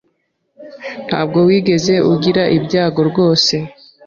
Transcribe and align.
Ntabwo 1.07 1.39
wigeze 1.47 1.93
ugira 2.13 2.43
ibyago 2.57 3.01
rwose. 3.09 3.55